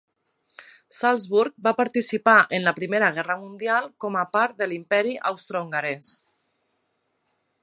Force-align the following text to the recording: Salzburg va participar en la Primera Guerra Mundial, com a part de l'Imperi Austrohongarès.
Salzburg 0.99 1.55
va 1.67 1.73
participar 1.81 2.35
en 2.59 2.65
la 2.69 2.75
Primera 2.79 3.11
Guerra 3.19 3.37
Mundial, 3.43 3.93
com 4.05 4.21
a 4.23 4.27
part 4.39 4.59
de 4.63 4.73
l'Imperi 4.73 5.17
Austrohongarès. 5.33 6.13